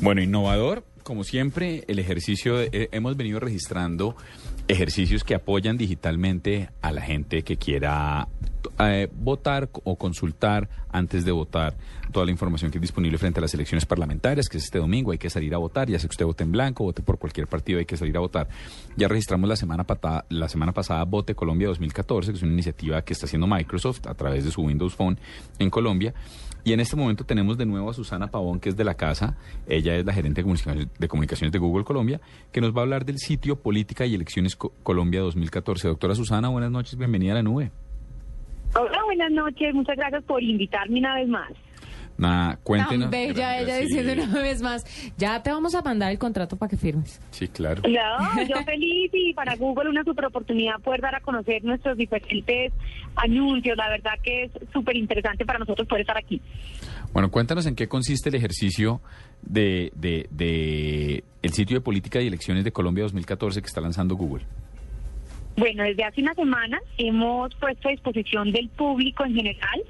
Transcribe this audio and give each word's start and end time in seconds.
Bueno, 0.00 0.20
innovador, 0.20 0.84
como 1.02 1.24
siempre, 1.24 1.84
el 1.88 1.98
ejercicio, 1.98 2.60
eh, 2.60 2.88
hemos 2.92 3.16
venido 3.16 3.40
registrando 3.40 4.16
ejercicios 4.68 5.24
que 5.24 5.34
apoyan 5.34 5.76
digitalmente 5.76 6.70
a 6.82 6.92
la 6.92 7.00
gente 7.00 7.42
que 7.42 7.56
quiera 7.56 8.28
eh, 8.78 9.08
votar 9.12 9.68
o 9.84 9.96
consultar 9.96 10.68
antes 10.90 11.24
de 11.24 11.32
votar 11.32 11.76
toda 12.12 12.26
la 12.26 12.32
información 12.32 12.70
que 12.70 12.78
es 12.78 12.82
disponible 12.82 13.18
frente 13.18 13.40
a 13.40 13.42
las 13.42 13.54
elecciones 13.54 13.84
parlamentarias, 13.84 14.48
que 14.48 14.58
es 14.58 14.64
este 14.64 14.78
domingo, 14.78 15.12
hay 15.12 15.18
que 15.18 15.30
salir 15.30 15.54
a 15.54 15.58
votar, 15.58 15.88
ya 15.88 15.98
sea 15.98 16.08
que 16.08 16.12
usted 16.12 16.24
vote 16.24 16.44
en 16.44 16.52
blanco, 16.52 16.84
vote 16.84 17.02
por 17.02 17.18
cualquier 17.18 17.46
partido, 17.46 17.78
hay 17.78 17.84
que 17.84 17.96
salir 17.96 18.16
a 18.16 18.20
votar. 18.20 18.48
Ya 18.96 19.08
registramos 19.08 19.48
la 19.48 19.56
semana, 19.56 19.84
patada, 19.84 20.24
la 20.28 20.48
semana 20.48 20.72
pasada 20.72 21.04
Vote 21.04 21.34
Colombia 21.34 21.68
2014, 21.68 22.32
que 22.32 22.36
es 22.36 22.42
una 22.42 22.52
iniciativa 22.52 23.02
que 23.02 23.12
está 23.12 23.26
haciendo 23.26 23.46
Microsoft 23.46 24.06
a 24.06 24.14
través 24.14 24.44
de 24.44 24.50
su 24.50 24.62
Windows 24.62 24.94
Phone 24.94 25.18
en 25.58 25.70
Colombia. 25.70 26.14
Y 26.66 26.72
en 26.72 26.80
este 26.80 26.96
momento 26.96 27.24
tenemos 27.24 27.56
de 27.56 27.64
nuevo 27.64 27.90
a 27.90 27.94
Susana 27.94 28.26
Pavón, 28.26 28.58
que 28.58 28.70
es 28.70 28.76
de 28.76 28.82
la 28.82 28.94
casa. 28.94 29.36
Ella 29.68 29.94
es 29.94 30.04
la 30.04 30.12
gerente 30.12 30.42
de 30.42 31.08
comunicaciones 31.08 31.52
de, 31.52 31.58
Google 31.58 31.84
Colombia, 31.84 32.20
que 32.50 32.60
nos 32.60 32.74
va 32.74 32.80
a 32.80 32.82
hablar 32.82 33.04
del 33.04 33.18
sitio 33.18 33.54
Política 33.54 34.04
y 34.04 34.16
Elecciones 34.16 34.56
Colombia 34.56 35.20
2014. 35.20 35.86
Doctora 35.86 36.16
Susana, 36.16 36.48
buenas 36.48 36.72
noches, 36.72 36.98
bienvenida 36.98 37.32
a 37.32 37.34
la 37.36 37.42
nube. 37.44 37.70
Buenas 39.06 39.30
noches, 39.30 39.72
muchas 39.72 39.96
gracias 39.96 40.24
por 40.24 40.42
invitarme 40.42 40.98
una 40.98 41.14
vez 41.14 41.28
más. 41.28 41.52
Nada, 42.18 42.58
cuéntenos. 42.62 43.10
Tan 43.10 43.10
bella 43.10 43.60
ella 43.60 43.76
diciendo 43.76 44.24
una 44.24 44.40
vez 44.42 44.62
más, 44.62 44.84
ya 45.16 45.42
te 45.42 45.50
vamos 45.50 45.74
a 45.74 45.82
mandar 45.82 46.10
el 46.10 46.18
contrato 46.18 46.56
para 46.56 46.70
que 46.70 46.76
firmes. 46.76 47.20
Sí, 47.30 47.46
claro. 47.46 47.82
No, 47.82 48.42
yo 48.42 48.56
feliz 48.64 49.10
y 49.12 49.32
para 49.34 49.54
Google 49.56 49.90
una 49.90 50.02
super 50.02 50.24
oportunidad 50.24 50.80
poder 50.80 51.02
dar 51.02 51.14
a 51.14 51.20
conocer 51.20 51.62
nuestros 51.62 51.96
diferentes 51.96 52.72
anuncios. 53.16 53.76
La 53.76 53.88
verdad 53.90 54.14
que 54.22 54.44
es 54.44 54.50
súper 54.72 54.96
interesante 54.96 55.44
para 55.44 55.58
nosotros 55.58 55.86
poder 55.86 56.00
estar 56.00 56.16
aquí. 56.16 56.40
Bueno, 57.12 57.30
cuéntanos 57.30 57.66
en 57.66 57.76
qué 57.76 57.86
consiste 57.86 58.30
el 58.30 58.34
ejercicio 58.34 59.00
de, 59.42 59.92
de, 59.94 60.26
de 60.30 61.22
el 61.42 61.52
sitio 61.52 61.76
de 61.76 61.80
política 61.80 62.20
y 62.20 62.26
elecciones 62.26 62.64
de 62.64 62.72
Colombia 62.72 63.04
2014 63.04 63.60
que 63.60 63.66
está 63.66 63.80
lanzando 63.80 64.16
Google. 64.16 64.44
Bueno, 65.56 65.84
desde 65.84 66.04
hace 66.04 66.20
una 66.20 66.34
semana 66.34 66.78
hemos 66.98 67.54
puesto 67.54 67.88
a 67.88 67.92
disposición 67.92 68.52
del 68.52 68.68
público 68.68 69.24
en 69.24 69.34
general 69.34 69.82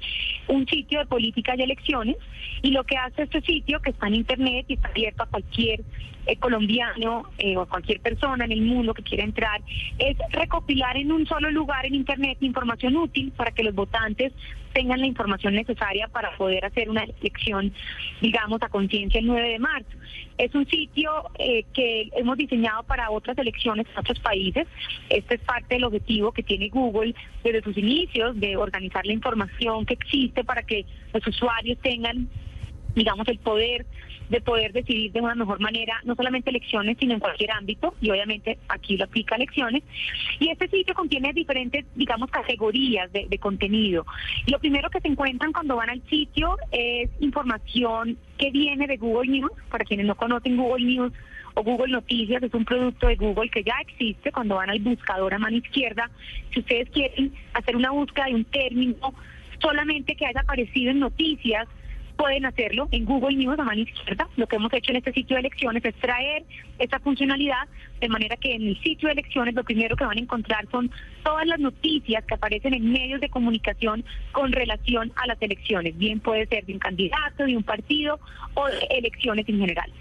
un 0.47 0.67
sitio 0.67 0.99
de 0.99 1.05
política 1.05 1.55
y 1.55 1.61
elecciones 1.61 2.17
y 2.61 2.71
lo 2.71 2.83
que 2.83 2.97
hace 2.97 3.23
este 3.23 3.41
sitio, 3.41 3.81
que 3.81 3.91
está 3.91 4.07
en 4.07 4.15
Internet 4.15 4.65
y 4.67 4.73
está 4.73 4.89
abierto 4.89 5.23
a 5.23 5.27
cualquier 5.27 5.81
eh, 6.25 6.35
colombiano 6.37 7.23
eh, 7.37 7.55
o 7.55 7.61
a 7.61 7.65
cualquier 7.67 8.01
persona 8.01 8.45
en 8.45 8.51
el 8.51 8.61
mundo 8.61 8.93
que 8.93 9.03
quiera 9.03 9.23
entrar, 9.23 9.61
es 9.97 10.17
recopilar 10.31 10.97
en 10.97 11.11
un 11.11 11.25
solo 11.25 11.49
lugar 11.51 11.85
en 11.85 11.95
Internet 11.95 12.37
información 12.41 12.97
útil 12.97 13.31
para 13.31 13.51
que 13.51 13.63
los 13.63 13.73
votantes 13.73 14.33
tengan 14.73 14.99
la 14.99 15.07
información 15.07 15.55
necesaria 15.55 16.07
para 16.07 16.35
poder 16.37 16.65
hacer 16.65 16.89
una 16.89 17.03
elección, 17.03 17.73
digamos, 18.21 18.61
a 18.61 18.69
conciencia 18.69 19.19
el 19.19 19.25
9 19.25 19.49
de 19.49 19.59
marzo. 19.59 19.89
Es 20.37 20.53
un 20.53 20.67
sitio 20.67 21.11
eh, 21.39 21.63
que 21.73 22.09
hemos 22.15 22.37
diseñado 22.37 22.83
para 22.83 23.09
otras 23.09 23.37
elecciones 23.39 23.87
en 23.91 23.97
otros 23.97 24.19
países. 24.19 24.67
Este 25.09 25.35
es 25.35 25.41
parte 25.41 25.75
del 25.75 25.85
objetivo 25.85 26.31
que 26.31 26.43
tiene 26.43 26.69
Google 26.69 27.15
desde 27.43 27.63
sus 27.63 27.77
inicios 27.77 28.39
de 28.39 28.55
organizar 28.55 29.05
la 29.05 29.13
información 29.13 29.85
que 29.85 29.95
existe 29.95 30.36
para 30.43 30.63
que 30.63 30.85
los 31.13 31.25
usuarios 31.27 31.77
tengan 31.79 32.29
digamos, 32.97 33.27
el 33.27 33.37
poder 33.37 33.85
de 34.29 34.41
poder 34.41 34.73
decidir 34.73 35.13
de 35.13 35.21
una 35.21 35.35
mejor 35.35 35.59
manera, 35.61 36.01
no 36.03 36.15
solamente 36.15 36.49
elecciones, 36.49 36.97
sino 36.99 37.13
en 37.13 37.19
cualquier 37.21 37.51
ámbito, 37.51 37.93
y 38.01 38.09
obviamente 38.09 38.57
aquí 38.67 38.97
lo 38.97 39.05
aplica 39.05 39.35
elecciones. 39.35 39.83
Y 40.39 40.49
este 40.49 40.67
sitio 40.67 40.93
contiene 40.93 41.31
diferentes, 41.31 41.85
digamos, 41.95 42.29
categorías 42.29 43.09
de, 43.13 43.27
de 43.29 43.37
contenido. 43.37 44.05
Y 44.45 44.51
lo 44.51 44.59
primero 44.59 44.89
que 44.89 44.99
se 44.99 45.07
encuentran 45.07 45.53
cuando 45.53 45.77
van 45.77 45.89
al 45.89 46.01
sitio 46.09 46.57
es 46.71 47.09
información 47.21 48.17
que 48.37 48.51
viene 48.51 48.85
de 48.85 48.97
Google 48.97 49.31
News, 49.31 49.51
para 49.69 49.85
quienes 49.85 50.05
no 50.05 50.15
conocen 50.15 50.57
Google 50.57 50.85
News 50.85 51.13
o 51.53 51.63
Google 51.63 51.93
Noticias, 51.93 52.43
es 52.43 52.53
un 52.53 52.65
producto 52.65 53.07
de 53.07 53.15
Google 53.15 53.49
que 53.49 53.63
ya 53.63 53.75
existe 53.79 54.31
cuando 54.31 54.55
van 54.55 54.69
al 54.69 54.79
buscador 54.79 55.33
a 55.33 55.39
mano 55.39 55.55
izquierda. 55.55 56.09
Si 56.53 56.59
ustedes 56.59 56.89
quieren 56.89 57.33
hacer 57.53 57.77
una 57.77 57.91
búsqueda 57.91 58.25
de 58.25 58.35
un 58.35 58.43
término 58.43 59.13
solamente 59.59 60.15
que 60.15 60.25
haya 60.25 60.41
aparecido 60.41 60.91
en 60.91 60.99
noticias, 60.99 61.67
pueden 62.17 62.45
hacerlo 62.45 62.89
en 62.91 63.05
Google 63.05 63.37
News 63.37 63.59
a 63.59 63.63
mano 63.63 63.81
izquierda. 63.81 64.27
Lo 64.35 64.47
que 64.47 64.55
hemos 64.55 64.73
hecho 64.73 64.91
en 64.91 64.97
este 64.97 65.13
sitio 65.13 65.35
de 65.35 65.41
elecciones 65.41 65.85
es 65.85 65.95
traer 65.95 66.43
esta 66.79 66.99
funcionalidad 66.99 67.67
de 68.01 68.09
manera 68.09 68.35
que 68.37 68.53
en 68.53 68.67
el 68.67 68.81
sitio 68.81 69.07
de 69.07 69.13
elecciones 69.13 69.53
lo 69.53 69.63
primero 69.63 69.95
que 69.95 70.03
van 70.03 70.17
a 70.17 70.21
encontrar 70.21 70.67
son 70.71 70.91
todas 71.23 71.45
las 71.45 71.59
noticias 71.59 72.25
que 72.25 72.33
aparecen 72.33 72.73
en 72.73 72.91
medios 72.91 73.21
de 73.21 73.29
comunicación 73.29 74.03
con 74.31 74.51
relación 74.51 75.11
a 75.15 75.27
las 75.27 75.41
elecciones. 75.41 75.97
Bien 75.97 76.19
puede 76.19 76.47
ser 76.47 76.65
de 76.65 76.73
un 76.73 76.79
candidato, 76.79 77.45
de 77.45 77.55
un 77.55 77.63
partido 77.63 78.19
o 78.55 78.67
elecciones 78.89 79.47
en 79.47 79.59
general. 79.59 79.91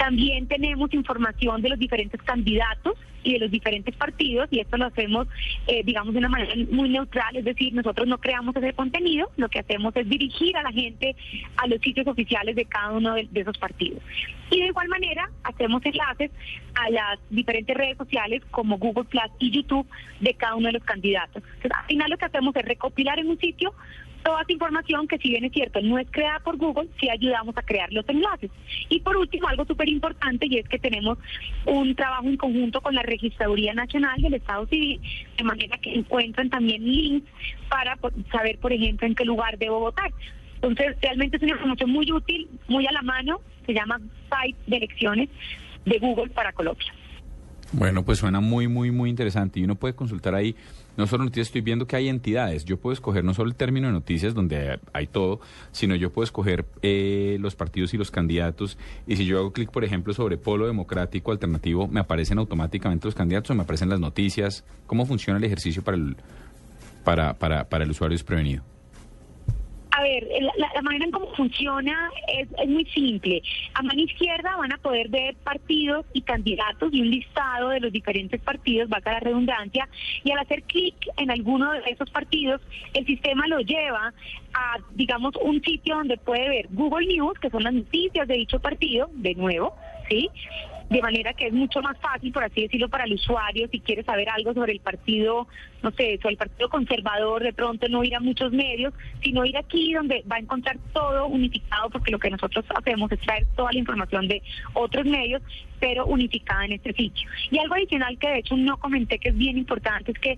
También 0.00 0.48
tenemos 0.48 0.90
información 0.94 1.60
de 1.60 1.68
los 1.68 1.78
diferentes 1.78 2.22
candidatos 2.22 2.94
y 3.22 3.34
de 3.34 3.38
los 3.38 3.50
diferentes 3.50 3.94
partidos 3.94 4.48
y 4.50 4.60
esto 4.60 4.78
lo 4.78 4.86
hacemos, 4.86 5.28
eh, 5.66 5.82
digamos, 5.84 6.14
de 6.14 6.20
una 6.20 6.30
manera 6.30 6.54
muy 6.70 6.88
neutral, 6.88 7.36
es 7.36 7.44
decir, 7.44 7.74
nosotros 7.74 8.08
no 8.08 8.16
creamos 8.16 8.56
ese 8.56 8.72
contenido, 8.72 9.30
lo 9.36 9.50
que 9.50 9.58
hacemos 9.58 9.94
es 9.94 10.08
dirigir 10.08 10.56
a 10.56 10.62
la 10.62 10.72
gente 10.72 11.14
a 11.58 11.66
los 11.66 11.82
sitios 11.82 12.06
oficiales 12.06 12.56
de 12.56 12.64
cada 12.64 12.92
uno 12.92 13.14
de, 13.14 13.28
esos 13.34 13.58
partidos. 13.58 14.02
Y 14.50 14.60
de 14.60 14.68
igual 14.68 14.88
manera 14.88 15.28
hacemos 15.44 15.84
enlaces 15.84 16.30
a 16.76 16.88
las 16.88 17.18
diferentes 17.28 17.76
redes 17.76 17.98
sociales 17.98 18.42
como 18.50 18.78
Google 18.78 19.04
Plus 19.04 19.30
y 19.38 19.50
YouTube 19.50 19.86
de 20.20 20.32
cada 20.32 20.54
uno 20.54 20.68
de 20.68 20.72
los 20.72 20.84
candidatos. 20.84 21.42
Entonces, 21.56 21.72
al 21.78 21.84
final 21.84 22.08
lo 22.08 22.16
que 22.16 22.24
hacemos 22.24 22.56
es 22.56 22.64
recopilar 22.64 23.18
en 23.18 23.28
un 23.28 23.38
sitio 23.38 23.74
toda 24.22 24.42
esa 24.42 24.52
información 24.52 25.08
que 25.08 25.18
si 25.18 25.30
bien 25.30 25.44
es 25.44 25.52
cierto 25.52 25.80
no 25.80 25.98
es 25.98 26.06
creada 26.10 26.40
por 26.40 26.56
Google, 26.56 26.88
sí 27.00 27.08
ayudamos 27.08 27.56
a 27.56 27.62
crear 27.62 27.92
los 27.92 28.08
enlaces. 28.08 28.50
Y 28.88 29.00
por 29.00 29.16
último, 29.16 29.48
algo 29.48 29.64
súper 29.64 29.88
importante 29.88 30.46
y 30.46 30.58
es 30.58 30.68
que 30.68 30.78
tenemos 30.78 31.18
un 31.66 31.94
trabajo 31.94 32.26
en 32.26 32.36
conjunto 32.36 32.80
con 32.80 32.94
la 32.94 33.02
Registraduría 33.02 33.74
Nacional 33.74 34.20
del 34.20 34.34
Estado 34.34 34.66
Civil, 34.66 35.00
de 35.36 35.44
manera 35.44 35.78
que 35.78 35.94
encuentran 35.94 36.50
también 36.50 36.84
links 36.84 37.30
para 37.68 37.98
saber, 38.30 38.58
por 38.58 38.72
ejemplo, 38.72 39.06
en 39.06 39.14
qué 39.14 39.24
lugar 39.24 39.58
debo 39.58 39.80
votar. 39.80 40.10
Entonces, 40.56 40.96
realmente 41.00 41.36
es 41.36 41.42
una 41.42 41.52
información 41.52 41.90
muy 41.90 42.12
útil, 42.12 42.48
muy 42.68 42.86
a 42.86 42.92
la 42.92 43.02
mano, 43.02 43.40
se 43.64 43.72
llama 43.72 43.98
Site 43.98 44.58
de 44.66 44.76
Elecciones 44.76 45.28
de 45.86 45.98
Google 45.98 46.30
para 46.30 46.52
Colombia. 46.52 46.92
Bueno, 47.72 48.04
pues 48.04 48.18
suena 48.18 48.40
muy, 48.40 48.66
muy, 48.66 48.90
muy 48.90 49.10
interesante. 49.10 49.60
Y 49.60 49.64
uno 49.64 49.76
puede 49.76 49.94
consultar 49.94 50.34
ahí, 50.34 50.56
no 50.96 51.06
solo 51.06 51.24
noticias, 51.24 51.48
estoy 51.48 51.60
viendo 51.60 51.86
que 51.86 51.94
hay 51.94 52.08
entidades. 52.08 52.64
Yo 52.64 52.78
puedo 52.78 52.92
escoger 52.92 53.22
no 53.22 53.32
solo 53.32 53.48
el 53.48 53.54
término 53.54 53.86
de 53.86 53.92
noticias, 53.92 54.34
donde 54.34 54.80
hay 54.92 55.06
todo, 55.06 55.40
sino 55.70 55.94
yo 55.94 56.12
puedo 56.12 56.24
escoger 56.24 56.64
eh, 56.82 57.36
los 57.40 57.54
partidos 57.54 57.94
y 57.94 57.96
los 57.96 58.10
candidatos. 58.10 58.76
Y 59.06 59.16
si 59.16 59.24
yo 59.24 59.38
hago 59.38 59.52
clic, 59.52 59.70
por 59.70 59.84
ejemplo, 59.84 60.12
sobre 60.14 60.36
Polo 60.36 60.66
Democrático 60.66 61.30
Alternativo, 61.30 61.86
me 61.86 62.00
aparecen 62.00 62.38
automáticamente 62.38 63.06
los 63.06 63.14
candidatos 63.14 63.50
o 63.50 63.54
me 63.54 63.62
aparecen 63.62 63.88
las 63.88 64.00
noticias. 64.00 64.64
¿Cómo 64.88 65.06
funciona 65.06 65.38
el 65.38 65.44
ejercicio 65.44 65.82
para 65.82 65.96
el, 65.96 66.16
para, 67.04 67.34
para, 67.34 67.68
para 67.68 67.84
el 67.84 67.90
usuario 67.90 68.16
desprevenido? 68.16 68.64
A 69.92 70.02
ver, 70.02 70.24
la, 70.56 70.69
manera 70.82 71.04
en 71.04 71.10
cómo 71.10 71.32
funciona 71.34 72.10
es, 72.28 72.48
muy 72.68 72.84
simple. 72.86 73.42
A 73.74 73.82
mano 73.82 74.00
izquierda 74.00 74.56
van 74.56 74.72
a 74.72 74.78
poder 74.78 75.08
ver 75.08 75.34
partidos 75.36 76.06
y 76.12 76.22
candidatos 76.22 76.92
y 76.92 77.00
un 77.00 77.10
listado 77.10 77.70
de 77.70 77.80
los 77.80 77.92
diferentes 77.92 78.40
partidos, 78.40 78.90
va 78.90 78.98
a 79.04 79.12
la 79.12 79.20
redundancia, 79.20 79.88
y 80.24 80.30
al 80.30 80.38
hacer 80.38 80.62
clic 80.64 80.94
en 81.16 81.30
alguno 81.30 81.72
de 81.72 81.80
esos 81.90 82.10
partidos, 82.10 82.60
el 82.94 83.06
sistema 83.06 83.46
lo 83.46 83.60
lleva 83.60 84.12
a, 84.54 84.78
digamos, 84.94 85.34
un 85.42 85.62
sitio 85.62 85.96
donde 85.96 86.16
puede 86.16 86.48
ver 86.48 86.66
Google 86.70 87.06
News, 87.06 87.38
que 87.38 87.50
son 87.50 87.62
las 87.62 87.72
noticias 87.72 88.26
de 88.26 88.34
dicho 88.34 88.60
partido, 88.60 89.10
de 89.14 89.34
nuevo, 89.34 89.74
¿sí? 90.08 90.30
De 90.90 91.00
manera 91.00 91.32
que 91.34 91.46
es 91.46 91.52
mucho 91.52 91.80
más 91.80 91.96
fácil, 91.98 92.32
por 92.32 92.42
así 92.42 92.62
decirlo, 92.62 92.88
para 92.88 93.04
el 93.04 93.12
usuario, 93.12 93.68
si 93.68 93.78
quiere 93.78 94.02
saber 94.02 94.28
algo 94.28 94.52
sobre 94.52 94.72
el 94.72 94.80
partido, 94.80 95.46
no 95.84 95.92
sé, 95.92 96.18
sobre 96.20 96.32
el 96.32 96.36
partido 96.36 96.68
conservador, 96.68 97.44
de 97.44 97.52
pronto 97.52 97.88
no 97.88 98.02
ir 98.02 98.16
a 98.16 98.20
muchos 98.20 98.52
medios, 98.52 98.92
sino 99.22 99.44
ir 99.44 99.56
aquí 99.56 99.92
donde 99.92 100.24
va 100.30 100.36
a 100.36 100.40
encontrar 100.40 100.78
todo 100.92 101.28
unificado, 101.28 101.90
porque 101.90 102.10
lo 102.10 102.18
que 102.18 102.28
nosotros 102.28 102.64
hacemos 102.74 103.10
es 103.12 103.20
traer 103.20 103.46
toda 103.54 103.70
la 103.72 103.78
información 103.78 104.26
de 104.26 104.42
otros 104.74 105.06
medios, 105.06 105.40
pero 105.78 106.06
unificada 106.06 106.64
en 106.64 106.72
este 106.72 106.92
sitio. 106.92 107.28
Y 107.52 107.58
algo 107.58 107.76
adicional 107.76 108.18
que 108.18 108.28
de 108.28 108.38
hecho 108.40 108.56
no 108.56 108.76
comenté 108.78 109.20
que 109.20 109.28
es 109.28 109.36
bien 109.36 109.58
importante 109.58 110.10
es 110.10 110.18
que 110.18 110.36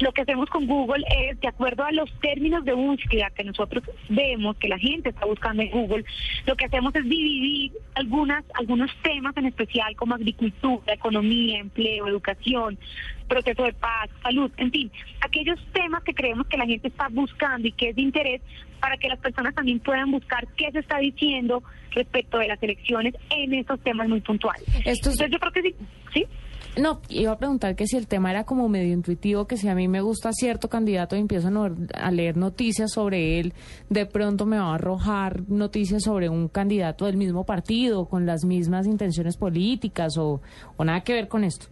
lo 0.00 0.12
que 0.12 0.22
hacemos 0.22 0.48
con 0.50 0.66
Google 0.66 1.04
es, 1.08 1.40
de 1.40 1.48
acuerdo 1.48 1.84
a 1.84 1.92
los 1.92 2.12
términos 2.20 2.64
de 2.64 2.72
búsqueda 2.72 3.30
que 3.30 3.44
nosotros 3.44 3.84
vemos 4.08 4.56
que 4.56 4.68
la 4.68 4.78
gente 4.78 5.10
está 5.10 5.26
buscando 5.26 5.62
en 5.62 5.70
Google, 5.70 6.04
lo 6.46 6.56
que 6.56 6.66
hacemos 6.66 6.94
es 6.94 7.04
dividir 7.04 7.72
algunas, 7.94 8.44
algunos 8.54 8.90
temas 9.02 9.36
en 9.36 9.46
especial 9.46 9.94
como 9.96 10.14
agricultura, 10.14 10.92
economía, 10.92 11.58
empleo, 11.60 12.08
educación, 12.08 12.78
proceso 13.28 13.64
de 13.64 13.72
paz, 13.72 14.10
salud, 14.22 14.50
en 14.56 14.70
fin, 14.70 14.90
aquellos 15.20 15.58
temas 15.72 16.02
que 16.02 16.14
creemos 16.14 16.46
que 16.46 16.56
la 16.56 16.66
gente 16.66 16.88
está 16.88 17.08
buscando 17.08 17.66
y 17.66 17.72
que 17.72 17.90
es 17.90 17.96
de 17.96 18.02
interés 18.02 18.42
para 18.80 18.96
que 18.98 19.08
las 19.08 19.18
personas 19.18 19.54
también 19.54 19.80
puedan 19.80 20.10
buscar 20.10 20.46
qué 20.56 20.70
se 20.70 20.80
está 20.80 20.98
diciendo 20.98 21.62
respecto 21.92 22.38
de 22.38 22.48
las 22.48 22.62
elecciones 22.62 23.14
en 23.30 23.54
esos 23.54 23.80
temas 23.80 24.08
muy 24.08 24.20
puntuales. 24.20 24.64
Entonces 24.84 25.30
yo 25.30 25.38
creo 25.38 25.52
que 25.52 25.62
sí, 25.62 25.74
¿sí? 26.12 26.23
No, 26.76 27.00
iba 27.08 27.32
a 27.32 27.38
preguntar 27.38 27.76
que 27.76 27.86
si 27.86 27.96
el 27.96 28.08
tema 28.08 28.30
era 28.30 28.44
como 28.44 28.68
medio 28.68 28.92
intuitivo, 28.92 29.46
que 29.46 29.56
si 29.56 29.68
a 29.68 29.74
mí 29.74 29.86
me 29.86 30.00
gusta 30.00 30.32
cierto 30.32 30.68
candidato 30.68 31.14
y 31.14 31.20
empiezo 31.20 31.48
a, 31.94 32.10
leer 32.10 32.36
noticias 32.36 32.92
sobre 32.92 33.38
él, 33.38 33.54
de 33.90 34.06
pronto 34.06 34.44
me 34.44 34.58
va 34.58 34.72
a 34.72 34.74
arrojar 34.74 35.48
noticias 35.48 36.02
sobre 36.02 36.28
un 36.28 36.48
candidato 36.48 37.06
del 37.06 37.16
mismo 37.16 37.44
partido, 37.44 38.06
con 38.06 38.26
las 38.26 38.44
mismas 38.44 38.86
intenciones 38.86 39.36
políticas 39.36 40.18
o, 40.18 40.40
o 40.76 40.84
nada 40.84 41.02
que 41.02 41.12
ver 41.12 41.28
con 41.28 41.44
esto. 41.44 41.66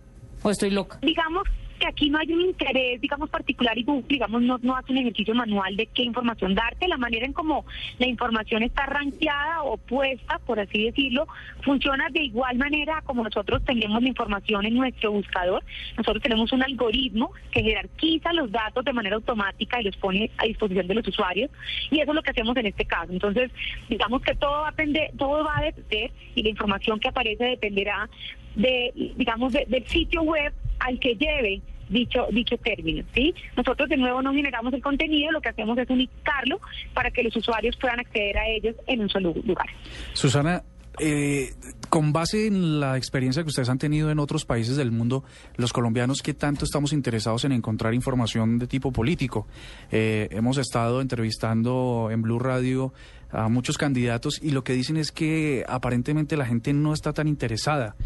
O 0.44 0.50
estoy 0.50 0.70
loca. 0.70 0.98
digamos 1.02 1.42
que 1.82 1.88
aquí 1.88 2.10
no 2.10 2.18
hay 2.18 2.32
un 2.32 2.42
interés, 2.42 3.00
digamos, 3.00 3.28
particular 3.28 3.76
y 3.76 3.82
Google, 3.82 4.04
digamos, 4.08 4.40
no, 4.42 4.56
no 4.62 4.76
hace 4.76 4.92
un 4.92 4.98
ejercicio 4.98 5.34
manual 5.34 5.74
de 5.76 5.86
qué 5.86 6.04
información 6.04 6.54
darte. 6.54 6.86
La 6.86 6.96
manera 6.96 7.26
en 7.26 7.32
cómo 7.32 7.66
la 7.98 8.06
información 8.06 8.62
está 8.62 8.86
rankeada 8.86 9.62
o 9.64 9.76
puesta, 9.78 10.38
por 10.46 10.60
así 10.60 10.84
decirlo, 10.84 11.26
funciona 11.62 12.08
de 12.10 12.22
igual 12.22 12.56
manera 12.56 13.02
como 13.04 13.24
nosotros 13.24 13.64
tenemos 13.64 14.00
la 14.00 14.08
información 14.08 14.64
en 14.64 14.74
nuestro 14.74 15.10
buscador. 15.10 15.64
Nosotros 15.96 16.22
tenemos 16.22 16.52
un 16.52 16.62
algoritmo 16.62 17.32
que 17.50 17.62
jerarquiza 17.62 18.32
los 18.32 18.52
datos 18.52 18.84
de 18.84 18.92
manera 18.92 19.16
automática 19.16 19.80
y 19.80 19.84
los 19.84 19.96
pone 19.96 20.30
a 20.38 20.44
disposición 20.44 20.86
de 20.86 20.94
los 20.94 21.08
usuarios. 21.08 21.50
Y 21.90 21.98
eso 21.98 22.12
es 22.12 22.14
lo 22.14 22.22
que 22.22 22.30
hacemos 22.30 22.56
en 22.58 22.66
este 22.66 22.84
caso. 22.84 23.12
Entonces, 23.12 23.50
digamos 23.88 24.22
que 24.22 24.36
todo 24.36 24.52
va 24.52 24.68
a 24.68 24.70
depender, 24.70 25.10
todo 25.18 25.42
va 25.44 25.58
a 25.58 25.62
depender 25.64 26.12
y 26.36 26.44
la 26.44 26.48
información 26.48 27.00
que 27.00 27.08
aparece 27.08 27.44
dependerá 27.44 28.08
de, 28.54 28.92
digamos, 29.16 29.52
de- 29.52 29.64
del 29.66 29.84
sitio 29.88 30.22
web 30.22 30.52
al 30.78 31.00
que 31.00 31.14
lleve 31.16 31.60
dicho 31.88 32.26
dicho 32.30 32.56
término, 32.58 33.04
¿sí? 33.14 33.34
Nosotros 33.56 33.88
de 33.88 33.96
nuevo 33.96 34.22
no 34.22 34.32
generamos 34.32 34.72
el 34.74 34.82
contenido, 34.82 35.32
lo 35.32 35.40
que 35.40 35.50
hacemos 35.50 35.76
es 35.78 35.88
unificarlo 35.90 36.60
para 36.94 37.10
que 37.10 37.22
los 37.22 37.34
usuarios 37.36 37.76
puedan 37.76 38.00
acceder 38.00 38.38
a 38.38 38.48
ellos 38.48 38.76
en 38.86 39.00
un 39.00 39.08
solo 39.08 39.34
lugar. 39.44 39.66
Susana, 40.12 40.62
eh, 40.98 41.54
con 41.88 42.12
base 42.12 42.46
en 42.46 42.80
la 42.80 42.96
experiencia 42.96 43.42
que 43.42 43.48
ustedes 43.48 43.68
han 43.68 43.78
tenido 43.78 44.10
en 44.10 44.18
otros 44.18 44.44
países 44.44 44.76
del 44.76 44.90
mundo, 44.90 45.24
los 45.56 45.72
colombianos, 45.72 46.22
¿qué 46.22 46.34
tanto 46.34 46.64
estamos 46.64 46.92
interesados 46.92 47.44
en 47.44 47.52
encontrar 47.52 47.94
información 47.94 48.58
de 48.58 48.66
tipo 48.66 48.92
político? 48.92 49.46
Eh, 49.90 50.28
hemos 50.30 50.58
estado 50.58 51.00
entrevistando 51.00 52.08
en 52.10 52.22
Blue 52.22 52.38
Radio 52.38 52.92
a 53.30 53.48
muchos 53.48 53.78
candidatos 53.78 54.38
y 54.42 54.50
lo 54.50 54.64
que 54.64 54.74
dicen 54.74 54.96
es 54.96 55.12
que 55.12 55.64
aparentemente 55.66 56.36
la 56.36 56.46
gente 56.46 56.72
no 56.72 56.92
está 56.92 57.12
tan 57.12 57.26
interesada. 57.26 57.96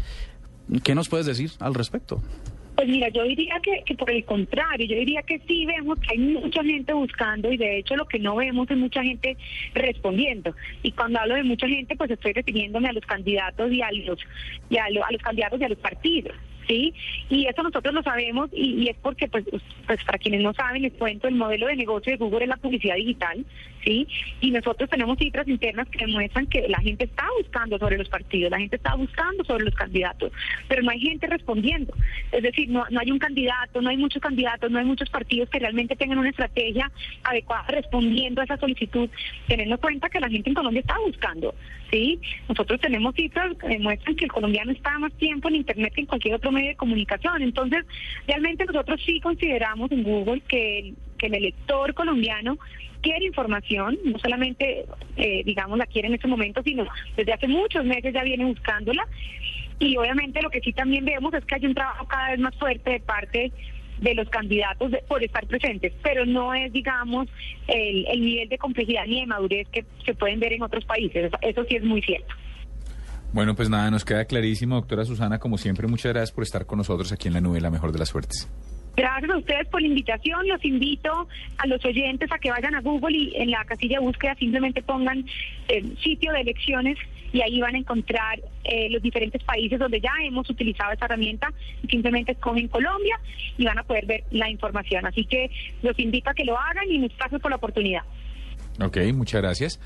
¿Qué 0.83 0.95
nos 0.95 1.09
puedes 1.09 1.25
decir 1.25 1.51
al 1.59 1.73
respecto? 1.73 2.21
Pues 2.77 2.89
mira, 2.89 3.09
yo 3.09 3.23
diría 3.23 3.59
que, 3.59 3.81
que 3.83 3.95
por 3.95 4.11
el 4.11 4.23
contrario, 4.23 4.85
yo 4.85 4.95
diría 4.95 5.23
que 5.23 5.39
sí 5.47 5.65
vemos 5.65 5.97
que 5.99 6.09
hay 6.11 6.19
mucha 6.19 6.63
gente 6.63 6.93
buscando 6.93 7.51
y 7.51 7.57
de 7.57 7.79
hecho 7.79 7.95
lo 7.95 8.05
que 8.05 8.19
no 8.19 8.35
vemos 8.35 8.69
es 8.69 8.77
mucha 8.77 9.01
gente 9.01 9.35
respondiendo. 9.73 10.55
Y 10.83 10.91
cuando 10.91 11.19
hablo 11.19 11.33
de 11.33 11.43
mucha 11.43 11.67
gente, 11.67 11.95
pues 11.95 12.11
estoy 12.11 12.33
refiriéndome 12.33 12.87
a 12.87 12.93
los 12.93 13.03
candidatos 13.03 13.71
y 13.71 13.81
a 13.81 13.91
los, 13.91 14.19
y 14.69 14.77
a, 14.77 14.85
a 14.85 15.11
los 15.11 15.21
candidatos 15.23 15.59
y 15.59 15.63
a 15.63 15.69
los 15.69 15.79
partidos. 15.79 16.35
¿Sí? 16.67 16.93
Y 17.29 17.45
eso 17.47 17.63
nosotros 17.63 17.93
lo 17.93 18.03
sabemos 18.03 18.49
y, 18.51 18.89
es 18.89 18.97
porque, 19.01 19.27
pues, 19.27 19.45
pues, 19.85 20.03
para 20.03 20.17
quienes 20.17 20.41
no 20.41 20.53
saben, 20.53 20.81
les 20.81 20.93
cuento, 20.93 21.27
el 21.27 21.35
modelo 21.35 21.67
de 21.67 21.77
negocio 21.77 22.11
de 22.11 22.17
Google 22.17 22.43
es 22.43 22.49
la 22.49 22.57
publicidad 22.57 22.95
digital, 22.95 23.45
¿sí? 23.85 24.05
Y 24.41 24.51
nosotros 24.51 24.89
tenemos 24.89 25.17
cifras 25.17 25.47
internas 25.47 25.87
que 25.89 26.05
demuestran 26.05 26.45
que 26.47 26.67
la 26.67 26.79
gente 26.79 27.05
está 27.05 27.25
buscando 27.37 27.79
sobre 27.79 27.97
los 27.97 28.09
partidos, 28.09 28.51
la 28.51 28.59
gente 28.59 28.75
está 28.75 28.95
buscando 28.95 29.45
sobre 29.45 29.63
los 29.63 29.75
candidatos, 29.75 30.31
pero 30.67 30.83
no 30.83 30.91
hay 30.91 30.99
gente 30.99 31.27
respondiendo. 31.27 31.93
Es 32.31 32.43
decir, 32.43 32.69
no, 32.69 32.85
no 32.89 32.99
hay 32.99 33.11
un 33.11 33.19
candidato, 33.19 33.81
no 33.81 33.89
hay 33.89 33.97
muchos 33.97 34.21
candidatos, 34.21 34.69
no 34.69 34.79
hay 34.79 34.85
muchos 34.85 35.09
partidos 35.09 35.49
que 35.49 35.59
realmente 35.59 35.95
tengan 35.95 36.19
una 36.19 36.29
estrategia 36.29 36.91
adecuada 37.23 37.65
respondiendo 37.69 38.41
a 38.41 38.43
esa 38.43 38.57
solicitud, 38.57 39.09
teniendo 39.47 39.75
en 39.75 39.81
cuenta 39.81 40.09
que 40.09 40.19
la 40.19 40.29
gente 40.29 40.49
en 40.49 40.55
Colombia 40.55 40.81
está 40.81 40.97
buscando, 40.99 41.55
¿sí? 41.91 42.19
Nosotros 42.49 42.79
tenemos 42.81 43.15
cifras 43.15 43.55
que 43.57 43.67
demuestran 43.67 44.15
que 44.15 44.25
el 44.25 44.31
colombiano 44.31 44.71
está 44.71 44.97
más 44.99 45.13
tiempo 45.13 45.47
en 45.47 45.55
Internet 45.55 45.93
que 45.93 46.01
en 46.01 46.07
cualquier 46.07 46.35
otro 46.35 46.51
medio 46.57 46.69
de 46.69 46.75
comunicación. 46.75 47.41
Entonces, 47.41 47.85
realmente 48.27 48.65
nosotros 48.65 49.01
sí 49.05 49.19
consideramos 49.21 49.91
en 49.91 50.03
Google 50.03 50.41
que 50.41 50.93
que 51.17 51.27
el 51.27 51.35
elector 51.35 51.93
colombiano 51.93 52.57
quiere 53.01 53.25
información, 53.25 53.97
no 54.03 54.17
solamente, 54.19 54.85
eh, 55.17 55.43
digamos, 55.45 55.77
la 55.77 55.85
quiere 55.85 56.07
en 56.07 56.15
este 56.15 56.27
momento, 56.27 56.61
sino 56.63 56.85
desde 57.15 57.33
hace 57.33 57.47
muchos 57.47 57.85
meses 57.85 58.13
ya 58.13 58.23
viene 58.23 58.45
buscándola. 58.45 59.05
Y 59.79 59.95
obviamente 59.97 60.41
lo 60.41 60.49
que 60.49 60.61
sí 60.61 60.73
también 60.73 61.05
vemos 61.05 61.33
es 61.33 61.45
que 61.45 61.55
hay 61.55 61.65
un 61.65 61.75
trabajo 61.75 62.07
cada 62.07 62.31
vez 62.31 62.39
más 62.39 62.55
fuerte 62.55 62.91
de 62.91 62.99
parte 62.99 63.51
de 63.99 64.13
los 64.13 64.29
candidatos 64.29 64.91
por 65.07 65.23
estar 65.23 65.45
presentes, 65.47 65.93
pero 66.03 66.25
no 66.25 66.53
es, 66.53 66.71
digamos, 66.71 67.27
el, 67.67 68.05
el 68.07 68.21
nivel 68.21 68.49
de 68.49 68.57
complejidad 68.57 69.05
ni 69.07 69.21
de 69.21 69.27
madurez 69.27 69.67
que 69.69 69.85
se 70.05 70.13
pueden 70.13 70.39
ver 70.39 70.53
en 70.53 70.63
otros 70.63 70.85
países. 70.85 71.31
Eso 71.41 71.65
sí 71.67 71.75
es 71.75 71.83
muy 71.83 72.01
cierto. 72.01 72.33
Bueno, 73.33 73.55
pues 73.55 73.69
nada, 73.69 73.91
nos 73.91 74.05
queda 74.05 74.25
clarísimo, 74.25 74.75
doctora 74.75 75.05
Susana, 75.05 75.37
como 75.39 75.57
siempre, 75.57 75.87
muchas 75.87 76.13
gracias 76.13 76.31
por 76.31 76.43
estar 76.43 76.65
con 76.65 76.77
nosotros 76.77 77.11
aquí 77.11 77.27
en 77.27 77.33
la 77.33 77.41
nube, 77.41 77.59
la 77.59 77.69
mejor 77.69 77.91
de 77.91 77.99
las 77.99 78.09
suertes. 78.09 78.47
Gracias 78.97 79.29
a 79.29 79.37
ustedes 79.37 79.67
por 79.67 79.79
la 79.79 79.87
invitación. 79.87 80.47
Los 80.47 80.65
invito 80.65 81.27
a 81.59 81.67
los 81.67 81.85
oyentes 81.85 82.31
a 82.31 82.39
que 82.39 82.49
vayan 82.49 82.73
a 82.73 82.81
Google 82.81 83.15
y 83.15 83.31
en 83.35 83.51
la 83.51 83.63
casilla 83.63 83.99
de 83.99 84.05
búsqueda 84.05 84.33
simplemente 84.39 84.81
pongan 84.81 85.23
el 85.67 85.95
sitio 85.99 86.31
de 86.33 86.41
elecciones 86.41 86.97
y 87.31 87.41
ahí 87.41 87.61
van 87.61 87.75
a 87.75 87.77
encontrar 87.77 88.39
eh, 88.63 88.89
los 88.89 89.03
diferentes 89.03 89.43
países 89.43 89.77
donde 89.77 90.01
ya 90.01 90.09
hemos 90.23 90.49
utilizado 90.49 90.93
esta 90.93 91.05
herramienta. 91.05 91.53
Simplemente 91.87 92.31
escogen 92.31 92.67
Colombia 92.69 93.19
y 93.55 93.65
van 93.65 93.77
a 93.77 93.83
poder 93.83 94.07
ver 94.07 94.23
la 94.31 94.49
información. 94.49 95.05
Así 95.05 95.25
que 95.25 95.51
los 95.83 95.97
invito 95.99 96.31
a 96.31 96.33
que 96.33 96.43
lo 96.43 96.57
hagan 96.57 96.89
y 96.89 96.97
muchas 96.97 97.19
gracias 97.19 97.41
por 97.41 97.51
la 97.51 97.57
oportunidad. 97.57 98.01
Ok, 98.81 98.97
muchas 99.13 99.41
gracias. 99.41 99.79